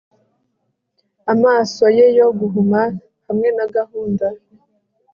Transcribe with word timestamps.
Amaso 1.33 1.83
ye 1.97 2.05
yo 2.17 2.27
guhuma 2.39 2.81
hamwe 3.27 3.49
na 3.57 3.65
gahunda 3.75 4.27